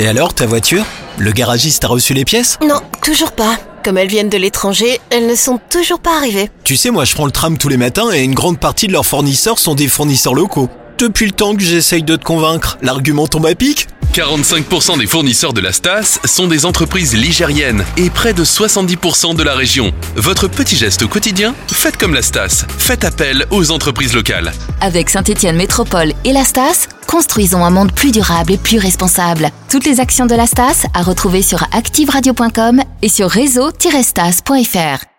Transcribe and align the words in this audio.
Et 0.00 0.06
alors, 0.06 0.32
ta 0.32 0.46
voiture? 0.46 0.84
Le 1.16 1.32
garagiste 1.32 1.84
a 1.84 1.88
reçu 1.88 2.14
les 2.14 2.24
pièces? 2.24 2.56
Non, 2.64 2.80
toujours 3.02 3.32
pas. 3.32 3.56
Comme 3.82 3.98
elles 3.98 4.08
viennent 4.08 4.28
de 4.28 4.36
l'étranger, 4.36 5.00
elles 5.10 5.26
ne 5.26 5.34
sont 5.34 5.58
toujours 5.70 5.98
pas 5.98 6.16
arrivées. 6.16 6.50
Tu 6.62 6.76
sais, 6.76 6.90
moi 6.90 7.04
je 7.04 7.14
prends 7.14 7.24
le 7.26 7.32
tram 7.32 7.58
tous 7.58 7.68
les 7.68 7.76
matins 7.76 8.10
et 8.12 8.22
une 8.22 8.34
grande 8.34 8.60
partie 8.60 8.86
de 8.86 8.92
leurs 8.92 9.06
fournisseurs 9.06 9.58
sont 9.58 9.74
des 9.74 9.88
fournisseurs 9.88 10.34
locaux. 10.34 10.68
Depuis 10.98 11.26
le 11.26 11.32
temps 11.32 11.54
que 11.54 11.62
j'essaye 11.62 12.02
de 12.02 12.16
te 12.16 12.24
convaincre, 12.24 12.78
l'argument 12.82 13.26
tombe 13.26 13.46
à 13.46 13.54
pic 13.54 13.88
45% 14.14 14.98
des 14.98 15.06
fournisseurs 15.06 15.52
de 15.52 15.60
la 15.60 15.72
Stas 15.72 16.18
sont 16.24 16.48
des 16.48 16.64
entreprises 16.64 17.14
ligériennes 17.14 17.84
et 17.96 18.10
près 18.10 18.32
de 18.32 18.44
70% 18.44 19.36
de 19.36 19.42
la 19.42 19.54
région. 19.54 19.92
Votre 20.16 20.48
petit 20.48 20.76
geste 20.76 21.02
au 21.02 21.08
quotidien 21.08 21.54
Faites 21.70 21.96
comme 21.96 22.14
la 22.14 22.22
Stas. 22.22 22.64
Faites 22.78 23.04
appel 23.04 23.46
aux 23.50 23.70
entreprises 23.70 24.14
locales. 24.14 24.52
Avec 24.80 25.10
Saint-Étienne 25.10 25.56
Métropole 25.56 26.14
et 26.24 26.32
la 26.32 26.44
Stas, 26.44 26.88
construisons 27.08 27.64
un 27.64 27.70
monde 27.70 27.90
plus 27.90 28.12
durable 28.12 28.52
et 28.52 28.58
plus 28.58 28.78
responsable. 28.78 29.50
Toutes 29.68 29.86
les 29.86 29.98
actions 29.98 30.26
de 30.26 30.36
la 30.36 30.46
Stas 30.46 30.86
à 30.94 31.02
retrouver 31.02 31.42
sur 31.42 31.64
activeradio.com 31.72 32.80
et 33.02 33.08
sur 33.08 33.28
réseau-stas.fr. 33.28 35.17